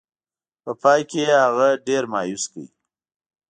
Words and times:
په 0.63 0.71
پای 0.81 1.01
کې 1.09 1.19
یې 1.27 1.33
هغه 1.45 1.67
ډېر 1.87 2.03
مایوس 2.13 2.43
کړ. 2.51 2.63